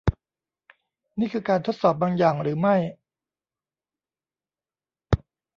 [1.19, 2.75] นี่คือการทดสอบบางอย่างหรือไม่?